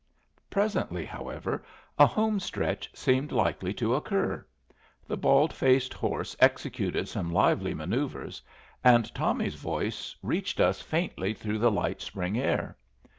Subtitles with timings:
[0.49, 1.63] Presently, however,
[1.99, 4.43] a homestretch seemed likely to occur.
[5.05, 8.41] The bald faced horse executed some lively manoeuvres,
[8.83, 12.77] and Tommy's voice reached us faintly through the light spring air.